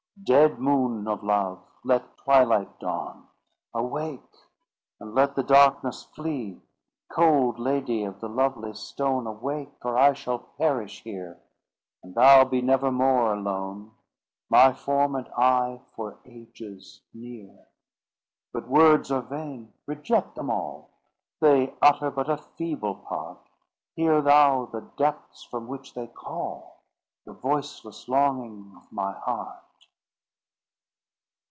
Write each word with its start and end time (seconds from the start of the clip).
Dead 0.23 0.59
moon 0.59 1.07
of 1.07 1.23
love! 1.23 1.65
let 1.83 2.15
twilight 2.17 2.79
dawn: 2.79 3.25
Awake! 3.73 4.35
and 4.99 5.15
let 5.15 5.33
the 5.35 5.41
darkness 5.41 6.03
flee. 6.15 6.61
"Cold 7.11 7.57
lady 7.57 8.03
of 8.03 8.19
the 8.19 8.29
lovely 8.29 8.71
stone! 8.75 9.25
Awake! 9.25 9.83
or 9.83 9.97
I 9.97 10.13
shall 10.13 10.37
perish 10.59 11.01
here; 11.01 11.39
And 12.03 12.13
thou 12.13 12.43
be 12.43 12.61
never 12.61 12.91
more 12.91 13.33
alone, 13.33 13.93
My 14.47 14.73
form 14.73 15.15
and 15.15 15.27
I 15.29 15.81
for 15.95 16.19
ages 16.23 17.01
near. 17.15 17.65
"But 18.53 18.67
words 18.67 19.09
are 19.11 19.21
vain; 19.23 19.73
reject 19.87 20.35
them 20.35 20.51
all— 20.51 20.91
They 21.39 21.73
utter 21.81 22.11
but 22.11 22.29
a 22.29 22.37
feeble 22.37 22.93
part: 22.93 23.39
Hear 23.95 24.21
thou 24.21 24.67
the 24.67 24.81
depths 24.97 25.45
from 25.45 25.67
which 25.67 25.95
they 25.95 26.05
call, 26.05 26.83
The 27.25 27.33
voiceless 27.33 28.07
longing 28.07 28.71
of 28.77 28.91
my 28.91 29.13
heart." 29.13 29.57